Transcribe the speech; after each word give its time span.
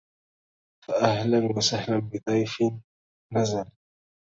فأهلا 0.87 1.51
وسهلا 1.57 1.99
بضيف 1.99 2.57
نزل 3.33 3.65